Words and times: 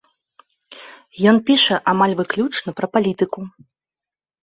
Ён 1.33 1.37
піша 1.51 1.75
амаль 1.95 2.17
выключна 2.25 2.69
пра 2.83 2.87
палітыку. 2.97 3.41